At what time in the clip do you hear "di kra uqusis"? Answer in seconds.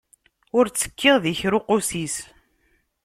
1.23-2.15